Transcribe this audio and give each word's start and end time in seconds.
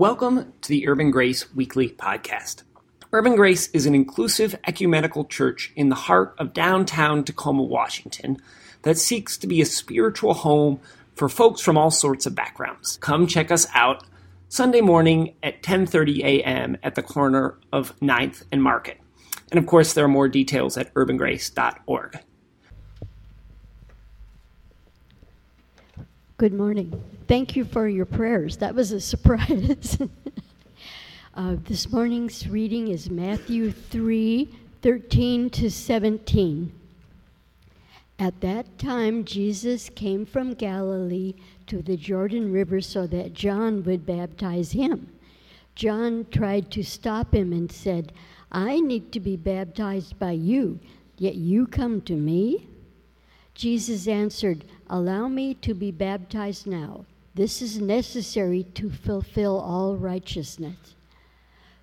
Welcome 0.00 0.54
to 0.62 0.68
the 0.70 0.88
Urban 0.88 1.10
Grace 1.10 1.54
Weekly 1.54 1.90
Podcast. 1.90 2.62
Urban 3.12 3.36
Grace 3.36 3.68
is 3.72 3.84
an 3.84 3.94
inclusive 3.94 4.58
ecumenical 4.66 5.26
church 5.26 5.74
in 5.76 5.90
the 5.90 5.94
heart 5.94 6.34
of 6.38 6.54
downtown 6.54 7.22
Tacoma, 7.22 7.64
Washington, 7.64 8.38
that 8.80 8.96
seeks 8.96 9.36
to 9.36 9.46
be 9.46 9.60
a 9.60 9.66
spiritual 9.66 10.32
home 10.32 10.80
for 11.16 11.28
folks 11.28 11.60
from 11.60 11.76
all 11.76 11.90
sorts 11.90 12.24
of 12.24 12.34
backgrounds. 12.34 12.96
Come 13.02 13.26
check 13.26 13.50
us 13.50 13.66
out 13.74 14.02
Sunday 14.48 14.80
morning 14.80 15.34
at 15.42 15.62
10:30 15.62 16.24
a.m. 16.24 16.78
at 16.82 16.94
the 16.94 17.02
corner 17.02 17.58
of 17.70 17.94
9th 18.00 18.44
and 18.50 18.62
Market. 18.62 18.98
And 19.50 19.58
of 19.58 19.66
course, 19.66 19.92
there 19.92 20.06
are 20.06 20.08
more 20.08 20.28
details 20.28 20.78
at 20.78 20.94
urbangrace.org. 20.94 22.20
Good 26.40 26.54
morning. 26.54 27.04
Thank 27.28 27.54
you 27.54 27.66
for 27.66 27.86
your 27.86 28.06
prayers. 28.06 28.56
That 28.56 28.74
was 28.74 28.92
a 28.92 29.00
surprise. 29.02 29.98
uh, 31.34 31.56
this 31.64 31.92
morning's 31.92 32.48
reading 32.48 32.88
is 32.88 33.10
Matthew 33.10 33.70
3 33.70 34.48
13 34.80 35.50
to 35.50 35.70
17. 35.70 36.72
At 38.18 38.40
that 38.40 38.78
time, 38.78 39.26
Jesus 39.26 39.90
came 39.90 40.24
from 40.24 40.54
Galilee 40.54 41.34
to 41.66 41.82
the 41.82 41.98
Jordan 41.98 42.50
River 42.50 42.80
so 42.80 43.06
that 43.08 43.34
John 43.34 43.84
would 43.84 44.06
baptize 44.06 44.72
him. 44.72 45.12
John 45.74 46.26
tried 46.30 46.70
to 46.70 46.82
stop 46.82 47.34
him 47.34 47.52
and 47.52 47.70
said, 47.70 48.14
I 48.50 48.80
need 48.80 49.12
to 49.12 49.20
be 49.20 49.36
baptized 49.36 50.18
by 50.18 50.32
you, 50.32 50.80
yet 51.18 51.34
you 51.34 51.66
come 51.66 52.00
to 52.00 52.14
me? 52.14 52.66
Jesus 53.60 54.08
answered, 54.08 54.64
Allow 54.88 55.28
me 55.28 55.52
to 55.52 55.74
be 55.74 55.90
baptized 55.90 56.66
now. 56.66 57.04
This 57.34 57.60
is 57.60 57.78
necessary 57.78 58.64
to 58.72 58.88
fulfill 58.88 59.60
all 59.60 59.98
righteousness. 59.98 60.94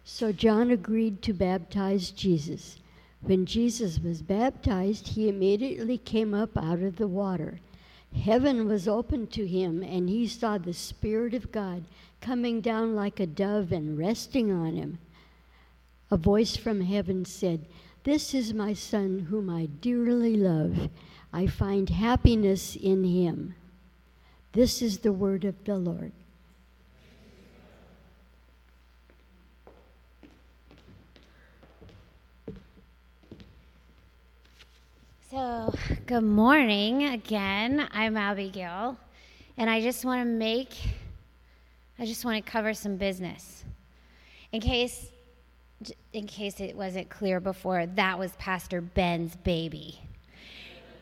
So 0.03 0.31
John 0.31 0.71
agreed 0.71 1.21
to 1.21 1.33
baptize 1.33 2.09
Jesus. 2.09 2.79
When 3.21 3.45
Jesus 3.45 3.99
was 3.99 4.23
baptized, 4.23 5.09
he 5.09 5.29
immediately 5.29 5.99
came 5.99 6.33
up 6.33 6.57
out 6.57 6.79
of 6.79 6.95
the 6.95 7.07
water. 7.07 7.59
Heaven 8.15 8.67
was 8.67 8.87
opened 8.87 9.29
to 9.33 9.45
him, 9.45 9.83
and 9.83 10.09
he 10.09 10.25
saw 10.27 10.57
the 10.57 10.73
Spirit 10.73 11.35
of 11.35 11.51
God 11.51 11.83
coming 12.21 12.59
down 12.59 12.95
like 12.95 13.19
a 13.19 13.27
dove 13.27 13.71
and 13.71 13.99
resting 13.99 14.51
on 14.51 14.73
him. 14.73 14.97
A 16.09 16.17
voice 16.17 16.55
from 16.55 16.81
heaven 16.81 17.23
said, 17.23 17.67
This 18.03 18.33
is 18.33 18.51
my 18.51 18.73
Son, 18.73 19.27
whom 19.29 19.47
I 19.47 19.67
dearly 19.67 20.35
love. 20.35 20.89
I 21.37 21.45
find 21.45 21.87
happiness 21.87 22.75
in 22.75 23.03
him. 23.03 23.53
This 24.53 24.81
is 24.81 24.97
the 24.97 25.13
word 25.13 25.45
of 25.45 25.63
the 25.65 25.75
Lord. 25.75 26.11
So, 35.29 35.75
good 36.07 36.21
morning 36.21 37.03
again. 37.03 37.87
I'm 37.91 38.17
Abigail, 38.17 38.97
and 39.57 39.69
I 39.69 39.79
just 39.79 40.03
want 40.05 40.21
to 40.21 40.25
make, 40.25 40.75
I 41.99 42.07
just 42.07 42.25
want 42.25 42.43
to 42.43 42.51
cover 42.51 42.73
some 42.73 42.97
business. 42.97 43.63
In 44.51 44.59
case, 44.59 45.11
in 46.13 46.25
case 46.25 46.59
it 46.59 46.75
wasn't 46.75 47.09
clear 47.09 47.39
before, 47.39 47.85
that 47.85 48.17
was 48.17 48.31
Pastor 48.37 48.81
Ben's 48.81 49.35
baby. 49.35 49.99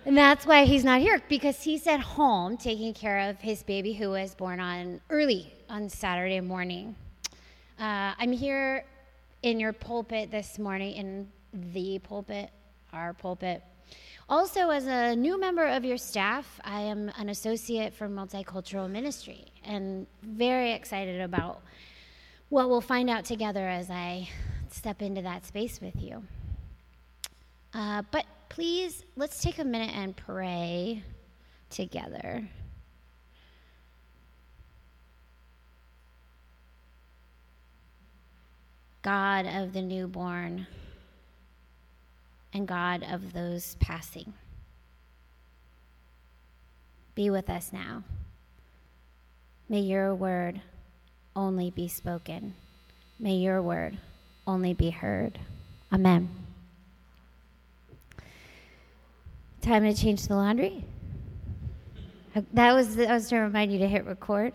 And 0.05 0.15
that's 0.15 0.45
why 0.45 0.65
he's 0.65 0.83
not 0.83 1.01
here 1.01 1.19
because 1.29 1.63
he's 1.63 1.87
at 1.87 1.99
home 1.99 2.57
taking 2.57 2.93
care 2.93 3.27
of 3.27 3.41
his 3.41 3.63
baby 3.63 3.91
who 3.93 4.11
was 4.11 4.35
born 4.35 4.59
on 4.59 5.01
early 5.09 5.51
on 5.67 5.89
Saturday 5.89 6.39
morning. 6.41 6.95
Uh, 7.79 8.13
I'm 8.19 8.31
here 8.31 8.85
in 9.41 9.59
your 9.59 9.73
pulpit 9.73 10.29
this 10.29 10.59
morning, 10.59 10.93
in 10.93 11.27
the 11.73 11.97
pulpit, 11.97 12.51
our 12.93 13.13
pulpit. 13.13 13.63
Also, 14.29 14.69
as 14.69 14.85
a 14.85 15.15
new 15.15 15.39
member 15.39 15.65
of 15.65 15.83
your 15.83 15.97
staff, 15.97 16.59
I 16.63 16.81
am 16.81 17.11
an 17.17 17.29
associate 17.29 17.91
for 17.91 18.07
multicultural 18.07 18.87
ministry 18.87 19.45
and 19.63 20.05
very 20.21 20.73
excited 20.73 21.19
about 21.19 21.61
what 22.49 22.69
we'll 22.69 22.79
find 22.79 23.09
out 23.09 23.25
together 23.25 23.67
as 23.67 23.89
I 23.89 24.29
step 24.69 25.01
into 25.01 25.23
that 25.23 25.47
space 25.47 25.81
with 25.81 25.95
you. 25.99 26.23
Uh, 27.73 28.03
but 28.11 28.25
please, 28.49 29.03
let's 29.15 29.41
take 29.41 29.59
a 29.59 29.63
minute 29.63 29.95
and 29.95 30.15
pray 30.15 31.03
together. 31.69 32.47
God 39.01 39.45
of 39.45 39.73
the 39.73 39.81
newborn 39.81 40.65
and 42.53 42.67
God 42.67 43.03
of 43.03 43.33
those 43.33 43.75
passing. 43.79 44.33
Be 47.13 47.29
with 47.29 47.49
us 47.49 47.71
now. 47.71 48.03
May 49.69 49.81
your 49.81 50.15
word 50.15 50.61
only 51.35 51.69
be 51.69 51.87
spoken. 51.87 52.53
May 53.19 53.35
your 53.35 53.61
word 53.61 53.97
only 54.47 54.73
be 54.73 54.89
heard. 54.89 55.39
Amen. 55.91 56.44
Time 59.65 59.81
to 59.81 59.95
change 59.95 60.27
the 60.27 60.35
laundry? 60.35 60.85
That 62.53 62.75
was, 62.75 62.97
that 62.97 63.09
was 63.09 63.29
to 63.29 63.37
remind 63.37 63.73
you 63.73 63.79
to 63.79 63.87
hit 63.87 64.05
record? 64.05 64.53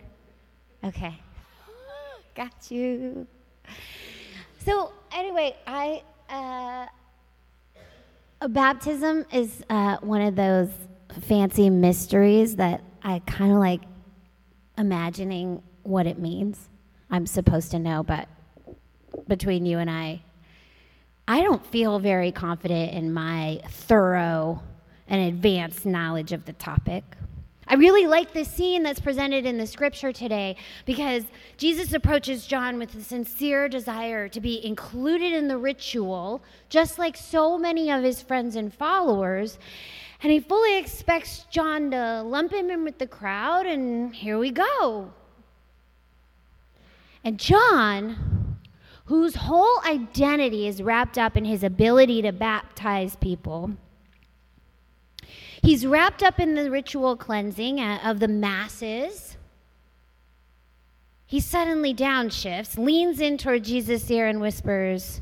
Okay. 0.85 1.19
Got 2.37 2.71
you. 2.71 3.27
So, 4.65 4.93
anyway, 5.13 5.57
I. 5.67 6.05
Uh, 6.29 6.87
a 8.41 8.49
baptism 8.49 9.27
is 9.33 9.65
uh, 9.69 9.97
one 10.01 10.21
of 10.21 10.37
those 10.37 10.69
fancy 11.23 11.71
mysteries 11.71 12.55
that 12.55 12.81
I 13.03 13.19
kind 13.27 13.51
of 13.51 13.59
like 13.59 13.81
imagining 14.79 15.61
what 15.83 16.07
it 16.07 16.21
means. 16.21 16.69
I'm 17.11 17.27
supposed 17.27 17.73
to 17.73 17.81
know, 17.81 18.05
but 18.05 18.29
between 19.27 19.67
you 19.67 19.81
and 19.81 19.91
I, 19.91 20.23
I 21.27 21.43
don't 21.43 21.67
feel 21.67 21.99
very 21.99 22.31
confident 22.31 22.93
in 22.93 23.13
my 23.13 23.61
thorough 23.69 24.63
and 25.11 25.29
advanced 25.29 25.85
knowledge 25.85 26.33
of 26.33 26.47
the 26.47 26.55
topic. 26.55 27.05
I 27.67 27.75
really 27.75 28.07
like 28.07 28.33
this 28.33 28.51
scene 28.51 28.83
that's 28.83 28.99
presented 28.99 29.47
in 29.47 29.59
the 29.59 29.67
scripture 29.67 30.13
today 30.13 30.57
because 30.87 31.25
Jesus 31.57 31.93
approaches 31.93 32.47
John 32.47 32.79
with 32.79 32.95
a 32.97 33.01
sincere 33.01 33.69
desire 33.69 34.29
to 34.29 34.41
be 34.41 34.65
included 34.65 35.33
in 35.33 35.47
the 35.47 35.59
ritual, 35.59 36.43
just 36.69 36.99
like 36.99 37.17
so 37.17 37.57
many 37.59 37.91
of 37.91 38.03
his 38.03 38.23
friends 38.23 38.57
and 38.57 38.75
followers. 38.75 39.59
And 40.23 40.33
he 40.33 40.41
fully 40.41 40.79
expects 40.79 41.45
John 41.51 41.93
to 41.93 42.23
lump 42.23 42.53
him 42.53 42.71
in 42.71 42.83
with 42.83 42.99
the 42.99 43.07
crowd, 43.07 43.67
and 43.67 44.15
here 44.15 44.39
we 44.39 44.51
go. 44.51 45.13
And 47.23 47.39
John, 47.39 48.59
whose 49.05 49.37
whole 49.37 49.81
identity 49.87 50.67
is 50.67 50.83
wrapped 50.83 51.19
up 51.19 51.37
in 51.37 51.45
his 51.45 51.63
ability 51.63 52.23
to 52.23 52.33
baptize 52.33 53.15
people, 53.17 53.71
He's 55.63 55.87
wrapped 55.87 56.23
up 56.23 56.41
in 56.41 56.55
the 56.55 56.71
ritual 56.71 57.17
cleansing 57.17 57.81
uh, 57.81 58.01
of 58.05 58.21
the 58.21 58.29
masses. 58.29 59.37
He 61.27 61.41
suddenly 61.41 61.95
downshifts, 61.95 62.77
leans 62.77 63.21
in 63.21 63.39
toward 63.39 63.65
Jesus' 63.65 64.11
ear, 64.11 64.27
and 64.27 64.41
whispers, 64.41 65.21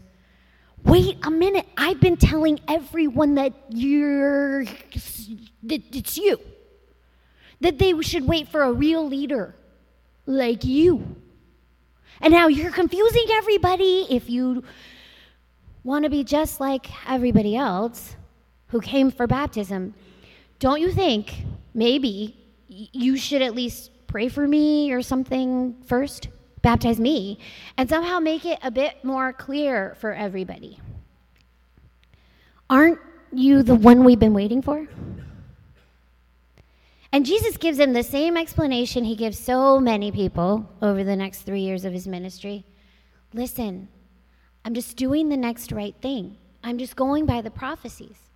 Wait 0.85 1.19
a 1.25 1.31
minute, 1.31 1.67
I've 1.77 2.01
been 2.01 2.17
telling 2.17 2.61
everyone 2.69 3.35
that 3.35 3.53
you're, 3.69 4.65
that 4.65 5.83
it's 5.93 6.17
you. 6.17 6.41
That 7.61 7.79
they 7.79 8.01
should 8.03 8.27
wait 8.27 8.49
for 8.49 8.63
a 8.63 8.73
real 8.73 9.07
leader 9.07 9.57
like 10.25 10.65
you. 10.65 11.17
And 12.21 12.33
now 12.33 12.49
you're 12.49 12.71
confusing 12.71 13.27
everybody 13.33 14.07
if 14.09 14.31
you 14.31 14.63
want 15.85 16.05
to 16.05 16.11
be 16.11 16.25
just 16.25 16.61
like 16.61 16.87
everybody 17.09 17.57
else 17.57 18.17
who 18.69 18.81
came 18.81 19.11
for 19.11 19.27
baptism. 19.27 19.95
Don't 20.59 20.81
you 20.81 20.91
think 20.91 21.45
maybe 21.73 22.37
you 22.67 23.17
should 23.17 23.43
at 23.43 23.55
least 23.55 23.91
pray 24.09 24.29
for 24.29 24.47
me 24.47 24.93
or 24.93 25.03
something 25.03 25.77
first? 25.87 26.29
Baptize 26.63 26.99
me, 26.99 27.39
and 27.77 27.89
somehow 27.89 28.19
make 28.19 28.45
it 28.45 28.59
a 28.63 28.71
bit 28.71 29.05
more 29.05 29.33
clear 29.33 29.97
for 30.01 30.13
everybody. 30.13 30.81
Aren't 32.69 32.99
you 33.33 33.63
the 33.63 33.77
one 33.77 34.05
we've 34.05 34.19
been 34.19 34.35
waiting 34.35 34.61
for? 34.61 34.89
And 37.13 37.25
Jesus 37.25 37.57
gives 37.57 37.79
him 37.79 37.93
the 37.93 38.03
same 38.03 38.37
explanation 38.37 39.05
he 39.05 39.15
gives 39.15 39.39
so 39.39 39.79
many 39.79 40.11
people 40.11 40.69
over 40.83 41.05
the 41.05 41.17
next 41.17 41.43
three 41.43 41.61
years 41.61 41.85
of 41.85 41.93
his 41.93 42.09
ministry. 42.09 42.65
Listen, 43.33 43.89
I'm 44.65 44.75
just 44.75 44.97
doing 44.97 45.29
the 45.29 45.37
next 45.37 45.71
right 45.71 45.95
thing. 46.03 46.37
I'm 46.63 46.77
just 46.77 46.97
going 46.97 47.25
by 47.25 47.41
the 47.41 47.51
prophecies 47.51 48.28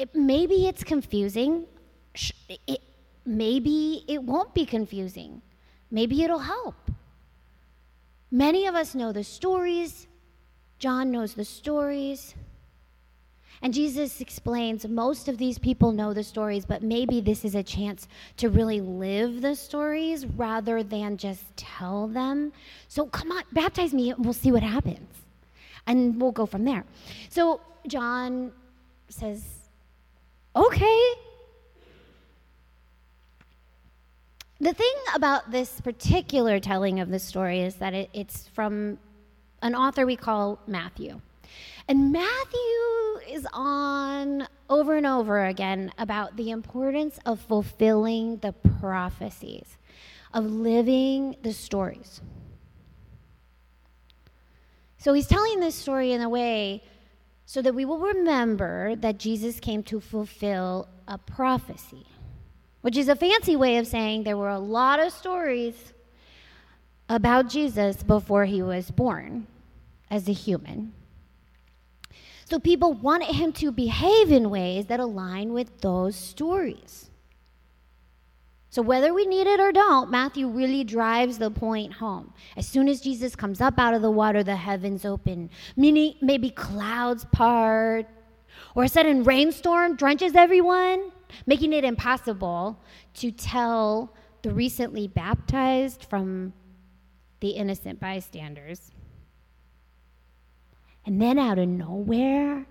it, 0.00 0.14
maybe 0.14 0.66
it's 0.66 0.82
confusing. 0.82 1.66
It, 2.66 2.80
maybe 3.26 4.04
it 4.08 4.22
won't 4.22 4.54
be 4.54 4.64
confusing. 4.64 5.42
Maybe 5.90 6.22
it'll 6.22 6.38
help. 6.38 6.90
Many 8.30 8.66
of 8.66 8.74
us 8.74 8.94
know 8.94 9.12
the 9.12 9.24
stories. 9.24 10.06
John 10.78 11.10
knows 11.10 11.34
the 11.34 11.44
stories. 11.44 12.34
And 13.62 13.74
Jesus 13.74 14.22
explains 14.22 14.88
most 14.88 15.28
of 15.28 15.36
these 15.36 15.58
people 15.58 15.92
know 15.92 16.14
the 16.14 16.24
stories, 16.24 16.64
but 16.64 16.82
maybe 16.82 17.20
this 17.20 17.44
is 17.44 17.54
a 17.54 17.62
chance 17.62 18.08
to 18.38 18.48
really 18.48 18.80
live 18.80 19.42
the 19.42 19.54
stories 19.54 20.24
rather 20.24 20.82
than 20.82 21.18
just 21.18 21.44
tell 21.56 22.06
them. 22.06 22.54
So 22.88 23.04
come 23.04 23.30
on, 23.32 23.42
baptize 23.52 23.92
me, 23.92 24.12
and 24.12 24.24
we'll 24.24 24.32
see 24.32 24.50
what 24.50 24.62
happens. 24.62 25.06
And 25.86 26.18
we'll 26.18 26.32
go 26.32 26.46
from 26.46 26.64
there. 26.64 26.84
So 27.28 27.60
John 27.86 28.52
says, 29.10 29.59
Okay. 30.60 31.12
The 34.60 34.74
thing 34.74 34.94
about 35.14 35.50
this 35.50 35.80
particular 35.80 36.60
telling 36.60 37.00
of 37.00 37.08
the 37.08 37.18
story 37.18 37.60
is 37.60 37.76
that 37.76 37.94
it, 37.94 38.10
it's 38.12 38.46
from 38.48 38.98
an 39.62 39.74
author 39.74 40.04
we 40.04 40.16
call 40.16 40.60
Matthew. 40.66 41.22
And 41.88 42.12
Matthew 42.12 43.20
is 43.26 43.46
on 43.54 44.46
over 44.68 44.98
and 44.98 45.06
over 45.06 45.46
again 45.46 45.92
about 45.96 46.36
the 46.36 46.50
importance 46.50 47.18
of 47.24 47.40
fulfilling 47.40 48.36
the 48.36 48.52
prophecies, 48.52 49.78
of 50.34 50.44
living 50.44 51.36
the 51.42 51.54
stories. 51.54 52.20
So 54.98 55.14
he's 55.14 55.26
telling 55.26 55.60
this 55.60 55.74
story 55.74 56.12
in 56.12 56.20
a 56.20 56.28
way 56.28 56.82
so 57.50 57.60
that 57.60 57.74
we 57.74 57.84
will 57.84 57.98
remember 57.98 58.94
that 58.94 59.18
Jesus 59.18 59.58
came 59.58 59.82
to 59.82 59.98
fulfill 59.98 60.86
a 61.08 61.18
prophecy, 61.18 62.06
which 62.80 62.96
is 62.96 63.08
a 63.08 63.16
fancy 63.16 63.56
way 63.56 63.76
of 63.76 63.88
saying 63.88 64.22
there 64.22 64.36
were 64.36 64.50
a 64.50 64.60
lot 64.60 65.00
of 65.00 65.12
stories 65.12 65.92
about 67.08 67.48
Jesus 67.48 68.04
before 68.04 68.44
he 68.44 68.62
was 68.62 68.92
born 68.92 69.48
as 70.08 70.28
a 70.28 70.32
human. 70.32 70.92
So 72.44 72.60
people 72.60 72.92
wanted 72.92 73.34
him 73.34 73.52
to 73.54 73.72
behave 73.72 74.30
in 74.30 74.48
ways 74.48 74.86
that 74.86 75.00
align 75.00 75.52
with 75.52 75.80
those 75.80 76.14
stories. 76.14 77.09
So 78.70 78.82
whether 78.82 79.12
we 79.12 79.26
need 79.26 79.48
it 79.48 79.58
or 79.58 79.72
don't, 79.72 80.10
Matthew 80.10 80.48
really 80.48 80.84
drives 80.84 81.38
the 81.38 81.50
point 81.50 81.92
home. 81.92 82.32
As 82.56 82.68
soon 82.68 82.88
as 82.88 83.00
Jesus 83.00 83.34
comes 83.34 83.60
up 83.60 83.78
out 83.78 83.94
of 83.94 84.02
the 84.02 84.12
water, 84.12 84.44
the 84.44 84.54
heavens 84.54 85.04
open. 85.04 85.50
Maybe, 85.76 86.16
maybe 86.22 86.50
clouds 86.50 87.24
part, 87.32 88.06
or 88.76 88.84
a 88.84 88.88
sudden 88.88 89.24
rainstorm 89.24 89.96
drenches 89.96 90.36
everyone, 90.36 91.10
making 91.46 91.72
it 91.72 91.84
impossible 91.84 92.80
to 93.14 93.32
tell 93.32 94.14
the 94.42 94.54
recently 94.54 95.08
baptized 95.08 96.04
from 96.04 96.52
the 97.40 97.50
innocent 97.50 97.98
bystanders. 97.98 98.92
And 101.04 101.20
then 101.20 101.40
out 101.40 101.58
of 101.58 101.68
nowhere, 101.68 102.66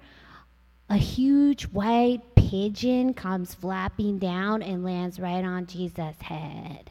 a 0.89 0.97
huge 0.97 1.63
white 1.63 2.28
pigeon 2.49 3.13
comes 3.13 3.53
flapping 3.53 4.17
down 4.17 4.63
and 4.63 4.83
lands 4.83 5.19
right 5.19 5.45
on 5.45 5.67
Jesus' 5.67 6.19
head. 6.19 6.89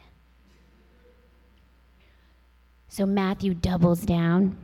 So 2.89 3.05
Matthew 3.05 3.55
doubles 3.55 4.03
down. 4.03 4.57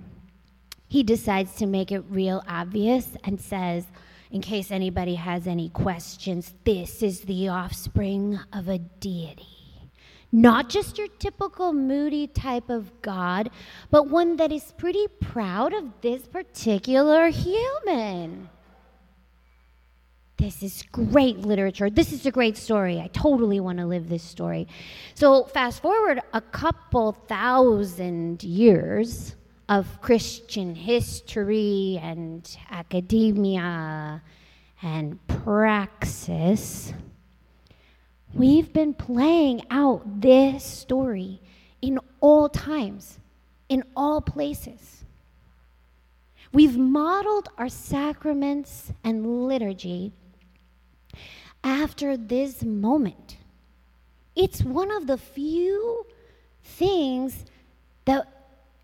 He 0.88 1.02
decides 1.02 1.56
to 1.56 1.66
make 1.66 1.90
it 1.90 2.04
real 2.08 2.44
obvious 2.46 3.08
and 3.24 3.40
says, 3.40 3.86
in 4.30 4.40
case 4.40 4.70
anybody 4.70 5.16
has 5.16 5.48
any 5.48 5.68
questions, 5.68 6.54
this 6.62 7.02
is 7.02 7.22
the 7.22 7.48
offspring 7.48 8.38
of 8.52 8.68
a 8.68 8.78
deity. 8.78 9.48
Not 10.30 10.68
just 10.68 10.96
your 10.96 11.08
typical 11.18 11.72
moody 11.72 12.28
type 12.28 12.70
of 12.70 13.02
God, 13.02 13.50
but 13.90 14.08
one 14.08 14.36
that 14.36 14.52
is 14.52 14.72
pretty 14.78 15.08
proud 15.20 15.72
of 15.72 15.86
this 16.02 16.28
particular 16.28 17.28
human. 17.28 18.48
This 20.36 20.62
is 20.62 20.82
great 20.92 21.38
literature. 21.38 21.90
This 21.90 22.12
is 22.12 22.26
a 22.26 22.30
great 22.30 22.56
story. 22.56 23.00
I 23.00 23.08
totally 23.08 23.60
want 23.60 23.78
to 23.78 23.86
live 23.86 24.08
this 24.08 24.22
story. 24.22 24.66
So, 25.14 25.44
fast 25.44 25.80
forward 25.80 26.20
a 26.32 26.40
couple 26.40 27.12
thousand 27.12 28.42
years 28.42 29.36
of 29.68 30.00
Christian 30.02 30.74
history 30.74 31.98
and 32.02 32.56
academia 32.70 34.22
and 34.82 35.26
praxis 35.26 36.92
We've 38.34 38.72
been 38.72 38.94
playing 38.94 39.62
out 39.70 40.20
this 40.20 40.64
story 40.64 41.40
in 41.80 42.00
all 42.20 42.48
times, 42.48 43.20
in 43.68 43.84
all 43.94 44.20
places. 44.20 45.04
We've 46.52 46.76
modeled 46.76 47.48
our 47.56 47.68
sacraments 47.68 48.92
and 49.04 49.46
liturgy 49.46 50.12
after 51.62 52.16
this 52.16 52.62
moment. 52.62 53.38
It's 54.36 54.62
one 54.62 54.90
of 54.90 55.06
the 55.06 55.18
few 55.18 56.06
things 56.62 57.44
that 58.04 58.26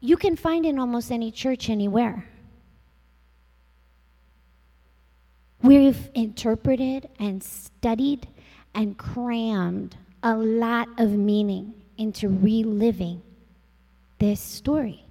you 0.01 0.17
can 0.17 0.37
find 0.37 0.65
in 0.65 0.79
almost 0.79 1.11
any 1.11 1.31
church 1.31 1.69
anywhere. 1.69 2.27
We've 5.63 6.09
interpreted 6.15 7.09
and 7.19 7.43
studied 7.43 8.29
and 8.75 8.97
crammed 8.97 9.97
a 10.23 10.37
lot 10.37 10.89
of 10.99 11.11
meaning 11.11 11.75
into 11.99 12.29
reliving 12.29 13.23
this 14.19 14.41
story. 14.41 15.05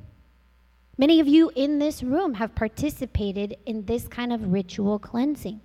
Many 0.97 1.19
of 1.19 1.27
you 1.27 1.51
in 1.55 1.79
this 1.79 2.03
room 2.03 2.33
have 2.35 2.55
participated 2.55 3.57
in 3.65 3.85
this 3.85 4.07
kind 4.07 4.33
of 4.33 4.51
ritual 4.51 4.99
cleansing. 4.99 5.61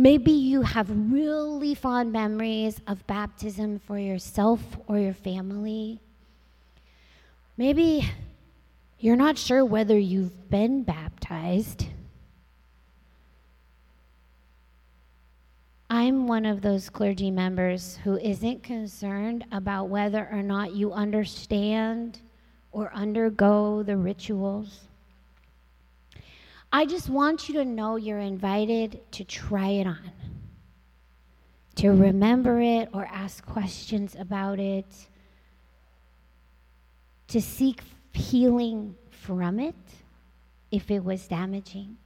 Maybe 0.00 0.32
you 0.32 0.62
have 0.62 0.88
really 1.12 1.74
fond 1.74 2.10
memories 2.10 2.80
of 2.86 3.06
baptism 3.06 3.80
for 3.80 3.98
yourself 3.98 4.62
or 4.86 4.98
your 4.98 5.12
family. 5.12 6.00
Maybe 7.58 8.10
you're 8.98 9.14
not 9.14 9.36
sure 9.36 9.62
whether 9.62 9.98
you've 9.98 10.48
been 10.48 10.84
baptized. 10.84 11.84
I'm 15.90 16.26
one 16.26 16.46
of 16.46 16.62
those 16.62 16.88
clergy 16.88 17.30
members 17.30 17.98
who 18.02 18.16
isn't 18.16 18.62
concerned 18.62 19.44
about 19.52 19.90
whether 19.90 20.26
or 20.32 20.42
not 20.42 20.74
you 20.74 20.94
understand 20.94 22.22
or 22.72 22.90
undergo 22.94 23.82
the 23.82 23.98
rituals. 23.98 24.80
I 26.72 26.86
just 26.86 27.08
want 27.08 27.48
you 27.48 27.54
to 27.54 27.64
know 27.64 27.96
you're 27.96 28.20
invited 28.20 29.00
to 29.12 29.24
try 29.24 29.68
it 29.68 29.86
on, 29.86 30.12
to 31.76 31.90
remember 31.90 32.60
it 32.60 32.88
or 32.92 33.06
ask 33.10 33.44
questions 33.44 34.14
about 34.18 34.60
it, 34.60 34.86
to 37.28 37.40
seek 37.40 37.82
healing 38.12 38.94
from 39.10 39.58
it 39.58 39.74
if 40.70 40.90
it 40.90 41.02
was 41.02 41.26
damaging. 41.26 41.96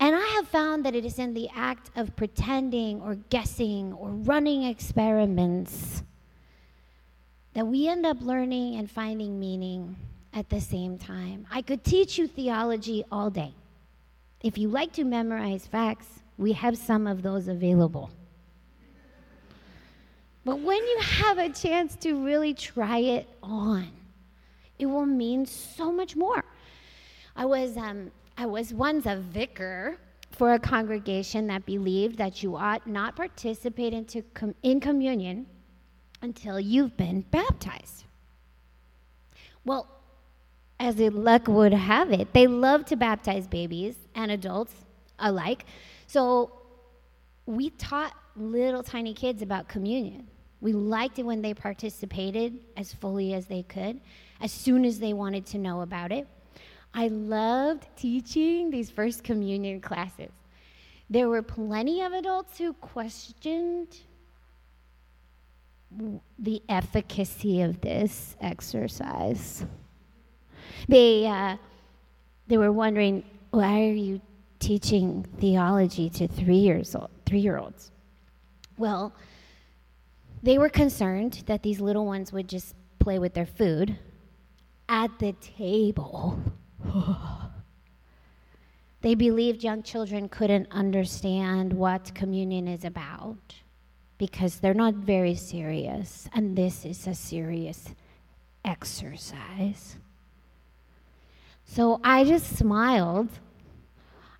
And 0.00 0.14
I 0.14 0.26
have 0.36 0.48
found 0.48 0.84
that 0.84 0.94
it 0.94 1.04
is 1.04 1.18
in 1.18 1.34
the 1.34 1.48
act 1.54 1.90
of 1.94 2.16
pretending 2.16 3.02
or 3.02 3.16
guessing 3.16 3.92
or 3.92 4.10
running 4.10 4.62
experiments 4.62 6.02
that 7.52 7.66
we 7.66 7.88
end 7.88 8.06
up 8.06 8.18
learning 8.20 8.76
and 8.76 8.90
finding 8.90 9.38
meaning 9.38 9.96
at 10.32 10.48
the 10.48 10.60
same 10.60 10.98
time. 10.98 11.46
I 11.50 11.62
could 11.62 11.84
teach 11.84 12.18
you 12.18 12.26
theology 12.26 13.04
all 13.10 13.30
day. 13.30 13.54
If 14.42 14.56
you 14.56 14.68
like 14.68 14.92
to 14.94 15.04
memorize 15.04 15.66
facts, 15.66 16.06
we 16.36 16.52
have 16.52 16.78
some 16.78 17.06
of 17.06 17.22
those 17.22 17.48
available. 17.48 18.10
But 20.44 20.60
when 20.60 20.78
you 20.78 20.98
have 21.00 21.38
a 21.38 21.50
chance 21.50 21.96
to 21.96 22.24
really 22.24 22.54
try 22.54 22.98
it 22.98 23.28
on, 23.42 23.90
it 24.78 24.86
will 24.86 25.06
mean 25.06 25.44
so 25.44 25.92
much 25.92 26.16
more. 26.16 26.44
I 27.36 27.44
was 27.44 27.76
um, 27.76 28.10
I 28.36 28.46
was 28.46 28.72
once 28.72 29.06
a 29.06 29.16
vicar 29.16 29.98
for 30.30 30.54
a 30.54 30.58
congregation 30.58 31.48
that 31.48 31.66
believed 31.66 32.16
that 32.18 32.42
you 32.42 32.56
ought 32.56 32.86
not 32.86 33.16
participate 33.16 33.92
into 33.92 34.22
com- 34.34 34.54
in 34.62 34.80
communion 34.80 35.46
until 36.22 36.58
you've 36.60 36.96
been 36.96 37.22
baptized. 37.22 38.04
Well, 39.64 39.97
as 40.80 40.98
luck 40.98 41.48
would 41.48 41.72
have 41.72 42.12
it, 42.12 42.32
they 42.32 42.46
love 42.46 42.84
to 42.86 42.96
baptize 42.96 43.46
babies 43.46 43.96
and 44.14 44.30
adults 44.30 44.72
alike. 45.18 45.64
So 46.06 46.52
we 47.46 47.70
taught 47.70 48.14
little 48.36 48.82
tiny 48.82 49.14
kids 49.14 49.42
about 49.42 49.68
communion. 49.68 50.26
We 50.60 50.72
liked 50.72 51.18
it 51.18 51.24
when 51.24 51.42
they 51.42 51.54
participated 51.54 52.58
as 52.76 52.92
fully 52.92 53.34
as 53.34 53.46
they 53.46 53.62
could, 53.62 54.00
as 54.40 54.52
soon 54.52 54.84
as 54.84 54.98
they 54.98 55.12
wanted 55.12 55.46
to 55.46 55.58
know 55.58 55.82
about 55.82 56.12
it. 56.12 56.26
I 56.94 57.08
loved 57.08 57.86
teaching 57.96 58.70
these 58.70 58.90
First 58.90 59.22
Communion 59.22 59.80
classes. 59.80 60.30
There 61.10 61.28
were 61.28 61.42
plenty 61.42 62.02
of 62.02 62.12
adults 62.12 62.58
who 62.58 62.72
questioned 62.74 63.96
the 66.38 66.62
efficacy 66.68 67.62
of 67.62 67.80
this 67.80 68.36
exercise. 68.40 69.64
They, 70.88 71.26
uh, 71.26 71.56
they 72.46 72.58
were 72.58 72.72
wondering, 72.72 73.24
why 73.50 73.82
are 73.82 73.92
you 73.92 74.20
teaching 74.58 75.24
theology 75.40 76.10
to 76.10 76.28
three 76.28 76.56
years 76.56 76.94
old, 76.94 77.10
three 77.26 77.40
year 77.40 77.58
olds? 77.58 77.90
Well, 78.76 79.12
they 80.42 80.58
were 80.58 80.68
concerned 80.68 81.42
that 81.46 81.62
these 81.62 81.80
little 81.80 82.06
ones 82.06 82.32
would 82.32 82.48
just 82.48 82.74
play 82.98 83.18
with 83.18 83.34
their 83.34 83.46
food 83.46 83.98
at 84.88 85.18
the 85.18 85.32
table. 85.56 86.38
they 89.00 89.14
believed 89.14 89.62
young 89.62 89.82
children 89.82 90.28
couldn't 90.28 90.68
understand 90.70 91.72
what 91.72 92.14
communion 92.14 92.68
is 92.68 92.84
about 92.84 93.54
because 94.16 94.56
they're 94.56 94.74
not 94.74 94.94
very 94.94 95.34
serious, 95.34 96.28
and 96.34 96.56
this 96.56 96.84
is 96.84 97.06
a 97.06 97.14
serious 97.14 97.94
exercise. 98.64 99.96
So 101.70 102.00
I 102.02 102.24
just 102.24 102.56
smiled 102.56 103.28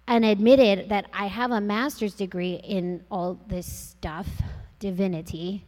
and 0.08 0.24
admitted 0.24 0.88
that 0.88 1.04
I 1.12 1.26
have 1.26 1.50
a 1.50 1.60
master's 1.60 2.14
degree 2.14 2.54
in 2.64 3.04
all 3.10 3.38
this 3.46 3.66
stuff, 3.66 4.26
divinity, 4.80 5.66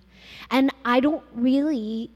and 0.50 0.72
I 0.86 1.00
don't 1.00 1.22
really 1.34 2.10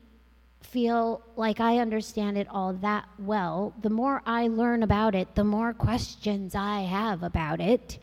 feel 0.62 1.22
like 1.36 1.60
I 1.60 1.78
understand 1.78 2.38
it 2.38 2.48
all 2.50 2.72
that 2.72 3.04
well. 3.18 3.74
The 3.82 3.90
more 3.90 4.22
I 4.24 4.48
learn 4.48 4.82
about 4.82 5.14
it, 5.14 5.34
the 5.34 5.44
more 5.44 5.74
questions 5.74 6.54
I 6.54 6.80
have 6.80 7.22
about 7.22 7.60
it. 7.60 7.98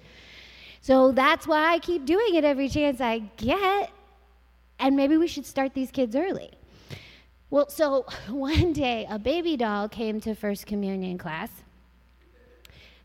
So 0.81 1.11
that's 1.11 1.47
why 1.47 1.73
I 1.73 1.79
keep 1.79 2.05
doing 2.05 2.35
it 2.35 2.43
every 2.43 2.69
chance 2.69 3.01
I 3.01 3.19
get. 3.37 3.91
And 4.79 4.95
maybe 4.95 5.17
we 5.17 5.27
should 5.27 5.47
start 5.47 5.73
these 5.73 5.89
kids 5.89 6.15
early. 6.15 6.51
Well, 7.51 7.69
so 7.69 8.07
one 8.29 8.73
day 8.73 9.05
a 9.09 9.19
baby 9.19 9.57
doll 9.57 9.87
came 9.89 10.19
to 10.21 10.33
First 10.33 10.65
Communion 10.65 11.19
class. 11.19 11.51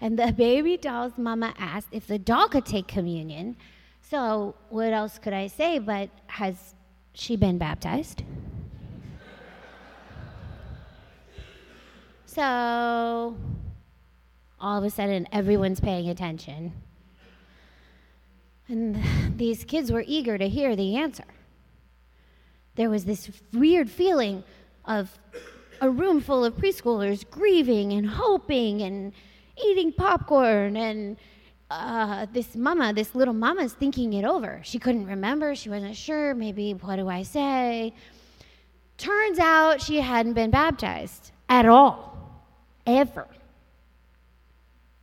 And 0.00 0.18
the 0.18 0.32
baby 0.36 0.78
doll's 0.78 1.18
mama 1.18 1.52
asked 1.58 1.88
if 1.90 2.06
the 2.06 2.18
doll 2.18 2.48
could 2.48 2.64
take 2.64 2.86
communion. 2.86 3.56
So, 4.00 4.54
what 4.70 4.92
else 4.92 5.18
could 5.18 5.32
I 5.32 5.48
say 5.48 5.80
but 5.80 6.10
has 6.28 6.76
she 7.12 7.34
been 7.34 7.58
baptized? 7.58 8.22
so, 12.26 13.36
all 14.60 14.78
of 14.78 14.84
a 14.84 14.90
sudden, 14.90 15.26
everyone's 15.32 15.80
paying 15.80 16.08
attention. 16.08 16.72
And 18.68 19.02
these 19.36 19.64
kids 19.64 19.90
were 19.90 20.04
eager 20.06 20.38
to 20.38 20.48
hear 20.48 20.76
the 20.76 20.96
answer 20.96 21.24
there 22.76 22.90
was 22.90 23.04
this 23.04 23.30
weird 23.52 23.90
feeling 23.90 24.44
of 24.84 25.18
a 25.80 25.90
room 25.90 26.20
full 26.20 26.44
of 26.44 26.54
preschoolers 26.54 27.28
grieving 27.28 27.92
and 27.92 28.06
hoping 28.06 28.82
and 28.82 29.12
eating 29.62 29.92
popcorn 29.92 30.76
and 30.76 31.16
uh, 31.70 32.26
this 32.32 32.54
mama, 32.54 32.92
this 32.92 33.14
little 33.14 33.34
mama's 33.34 33.72
thinking 33.72 34.12
it 34.12 34.24
over. 34.24 34.60
She 34.62 34.78
couldn't 34.78 35.06
remember. 35.06 35.54
She 35.54 35.68
wasn't 35.68 35.96
sure. 35.96 36.34
Maybe, 36.34 36.72
what 36.74 36.96
do 36.96 37.08
I 37.08 37.22
say? 37.22 37.92
Turns 38.98 39.38
out 39.38 39.82
she 39.82 40.00
hadn't 40.00 40.34
been 40.34 40.50
baptized 40.50 41.32
at 41.48 41.66
all, 41.66 42.16
ever. 42.86 43.26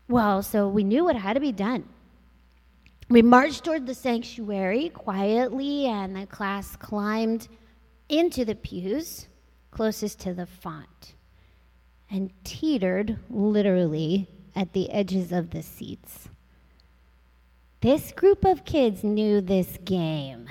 Well, 0.08 0.42
so 0.42 0.68
we 0.68 0.84
knew 0.84 1.04
what 1.04 1.16
had 1.16 1.34
to 1.34 1.40
be 1.40 1.52
done. 1.52 1.88
We 3.10 3.22
marched 3.22 3.66
toward 3.66 3.86
the 3.86 3.94
sanctuary 3.94 4.90
quietly, 4.90 5.88
and 5.88 6.16
the 6.16 6.26
class 6.26 6.76
climbed 6.78 7.50
into 8.14 8.46
the 8.46 8.56
pews 8.56 9.28
closest 9.72 10.20
to 10.20 10.34
the 10.34 10.46
font 10.46 11.16
and 12.12 12.32
teetered 12.44 13.18
literally 13.30 14.28
at 14.56 14.74
the 14.74 14.92
edges 14.92 15.32
of 15.32 15.50
the 15.50 15.64
seats. 15.64 16.30
This 17.82 18.12
group 18.12 18.46
of 18.46 18.66
kids 18.66 19.04
knew 19.04 19.42
this 19.42 19.80
game. 19.84 20.48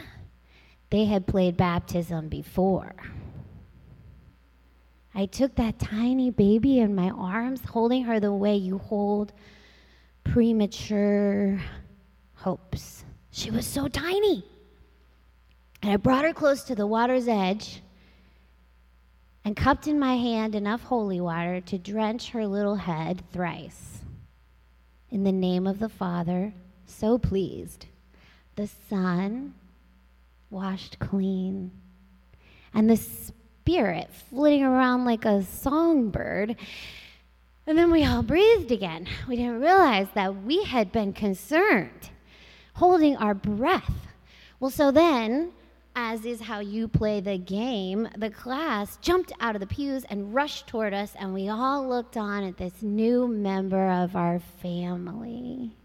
They 0.90 1.04
had 1.04 1.26
played 1.26 1.56
baptism 1.56 2.28
before. 2.28 2.96
I 5.14 5.26
took 5.26 5.54
that 5.54 5.78
tiny 5.78 6.30
baby 6.30 6.80
in 6.80 6.94
my 6.94 7.10
arms, 7.10 7.60
holding 7.64 8.04
her 8.04 8.18
the 8.18 8.32
way 8.32 8.56
you 8.56 8.78
hold 8.78 9.32
premature 10.24 11.60
hopes. 12.34 13.04
She 13.30 13.50
was 13.50 13.66
so 13.66 13.86
tiny. 13.88 14.44
And 15.82 15.90
I 15.90 15.96
brought 15.96 16.24
her 16.24 16.32
close 16.32 16.62
to 16.64 16.76
the 16.76 16.86
water's 16.86 17.26
edge 17.26 17.82
and 19.44 19.56
cupped 19.56 19.88
in 19.88 19.98
my 19.98 20.16
hand 20.16 20.54
enough 20.54 20.82
holy 20.84 21.20
water 21.20 21.60
to 21.62 21.78
drench 21.78 22.30
her 22.30 22.46
little 22.46 22.76
head 22.76 23.22
thrice. 23.32 23.98
In 25.10 25.24
the 25.24 25.32
name 25.32 25.66
of 25.66 25.80
the 25.80 25.88
Father, 25.88 26.54
so 26.86 27.18
pleased, 27.18 27.86
the 28.54 28.68
Son 28.88 29.54
washed 30.50 30.98
clean, 31.00 31.72
and 32.72 32.88
the 32.88 32.96
Spirit 32.96 34.08
flitting 34.30 34.62
around 34.62 35.04
like 35.04 35.24
a 35.24 35.42
songbird. 35.42 36.56
And 37.66 37.76
then 37.76 37.90
we 37.90 38.04
all 38.04 38.22
breathed 38.22 38.70
again. 38.70 39.08
We 39.28 39.36
didn't 39.36 39.60
realize 39.60 40.08
that 40.14 40.44
we 40.44 40.64
had 40.64 40.92
been 40.92 41.12
concerned, 41.12 42.10
holding 42.74 43.16
our 43.16 43.34
breath. 43.34 44.08
Well, 44.60 44.70
so 44.70 44.90
then 44.90 45.52
as 45.94 46.24
is 46.24 46.40
how 46.40 46.60
you 46.60 46.88
play 46.88 47.20
the 47.20 47.38
game, 47.38 48.08
the 48.16 48.30
class 48.30 48.96
jumped 48.98 49.32
out 49.40 49.54
of 49.54 49.60
the 49.60 49.66
pews 49.66 50.04
and 50.08 50.34
rushed 50.34 50.66
toward 50.66 50.94
us, 50.94 51.14
and 51.18 51.34
we 51.34 51.48
all 51.48 51.86
looked 51.88 52.16
on 52.16 52.44
at 52.44 52.56
this 52.56 52.82
new 52.82 53.28
member 53.28 53.90
of 53.90 54.16
our 54.16 54.40
family. 54.62 55.76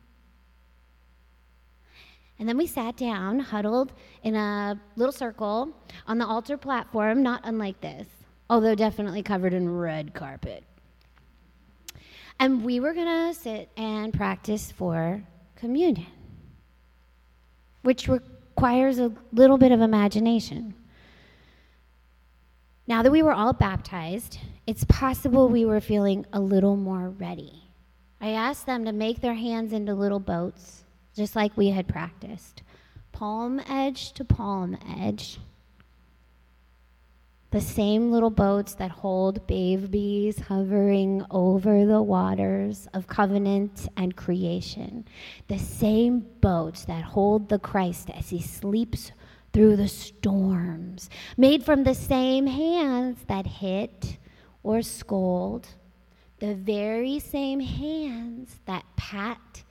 And 2.39 2.47
then 2.47 2.57
we 2.57 2.67
sat 2.67 2.95
down, 2.95 3.39
huddled 3.39 3.93
in 4.23 4.35
a 4.35 4.79
little 4.95 5.11
circle 5.11 5.71
on 6.05 6.19
the 6.19 6.25
altar 6.25 6.57
platform, 6.57 7.23
not 7.23 7.41
unlike 7.43 7.81
this, 7.81 8.07
although 8.49 8.75
definitely 8.75 9.23
covered 9.23 9.53
in 9.53 9.69
red 9.69 10.13
carpet. 10.13 10.63
And 12.39 12.63
we 12.63 12.79
were 12.79 12.93
going 12.93 13.33
to 13.33 13.33
sit 13.39 13.69
and 13.75 14.13
practice 14.13 14.71
for 14.71 15.23
communion, 15.55 16.05
which 17.81 18.07
were 18.07 18.21
requires 18.57 18.97
a 18.97 19.11
little 19.33 19.59
bit 19.59 19.71
of 19.71 19.81
imagination. 19.81 20.73
Now 22.87 23.03
that 23.03 23.11
we 23.11 23.21
were 23.21 23.31
all 23.31 23.53
baptized, 23.53 24.39
it's 24.65 24.83
possible 24.85 25.47
we 25.47 25.63
were 25.63 25.79
feeling 25.79 26.25
a 26.33 26.39
little 26.39 26.75
more 26.75 27.09
ready. 27.09 27.61
I 28.19 28.29
asked 28.29 28.65
them 28.65 28.83
to 28.85 28.91
make 28.91 29.21
their 29.21 29.35
hands 29.35 29.73
into 29.73 29.93
little 29.93 30.19
boats, 30.19 30.85
just 31.15 31.35
like 31.35 31.55
we 31.55 31.69
had 31.69 31.87
practiced, 31.87 32.63
palm 33.11 33.61
edge 33.69 34.11
to 34.13 34.25
palm 34.25 34.75
edge 34.97 35.37
the 37.57 37.63
same 37.63 38.11
little 38.11 38.29
boats 38.29 38.75
that 38.75 38.91
hold 38.91 39.47
babies 39.47 40.39
hovering 40.41 41.25
over 41.31 41.87
the 41.87 41.99
waters 41.99 42.87
of 42.93 43.07
covenant 43.07 43.87
and 43.97 44.15
creation, 44.15 45.03
the 45.47 45.57
same 45.57 46.19
boats 46.39 46.85
that 46.85 47.03
hold 47.03 47.49
the 47.49 47.57
Christ 47.57 48.11
as 48.11 48.29
he 48.29 48.39
sleeps 48.39 49.11
through 49.53 49.75
the 49.75 49.87
storms, 49.87 51.09
made 51.35 51.63
from 51.63 51.83
the 51.83 51.95
same 51.95 52.45
hands 52.45 53.17
that 53.27 53.47
hit 53.47 54.17
or 54.61 54.83
scold, 54.83 55.67
the 56.37 56.53
very 56.53 57.17
same 57.17 57.59
hands 57.59 58.59
that 58.67 58.85
pat 58.97 59.63